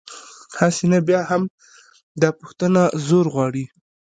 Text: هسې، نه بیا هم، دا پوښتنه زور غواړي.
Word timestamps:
هسې، 0.59 0.83
نه 0.91 0.99
بیا 1.07 1.21
هم، 1.29 1.43
دا 2.21 2.29
پوښتنه 2.39 2.81
زور 3.07 3.25
غواړي. 3.33 3.65